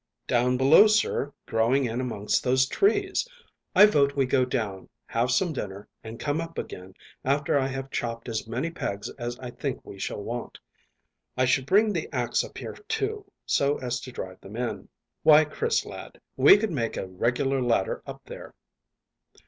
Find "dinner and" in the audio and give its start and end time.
5.53-6.19